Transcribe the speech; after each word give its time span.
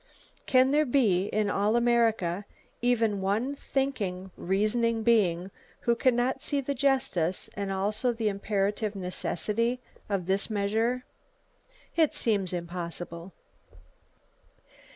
Can 0.47 0.71
there 0.71 0.87
be 0.87 1.27
in 1.27 1.47
all 1.47 1.75
America 1.75 2.45
even 2.81 3.21
one 3.21 3.53
thinking, 3.55 4.31
reasoning 4.35 5.03
being 5.03 5.51
who 5.81 5.95
can 5.95 6.15
not 6.15 6.41
see 6.41 6.59
the 6.59 6.73
justice 6.73 7.51
and 7.53 7.71
also 7.71 8.11
the 8.11 8.27
imperative 8.27 8.95
necessity 8.95 9.79
of 10.09 10.25
this 10.25 10.49
measure? 10.49 11.05
It 11.95 12.15
seems 12.15 12.51
impossible. 12.51 13.31